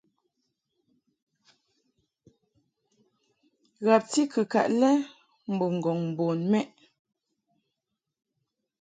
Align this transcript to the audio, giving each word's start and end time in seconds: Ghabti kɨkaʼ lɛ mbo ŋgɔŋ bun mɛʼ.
Ghabti 3.85 4.21
kɨkaʼ 4.33 4.67
lɛ 4.79 4.89
mbo 5.53 5.65
ŋgɔŋ 5.75 5.99
bun 6.17 6.39
mɛʼ. 6.51 6.67